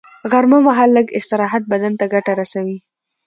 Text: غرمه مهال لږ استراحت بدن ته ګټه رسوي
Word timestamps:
غرمه 0.31 0.57
مهال 0.67 0.89
لږ 0.97 1.05
استراحت 1.19 1.63
بدن 1.71 1.93
ته 1.99 2.05
ګټه 2.13 2.31
رسوي 2.41 2.77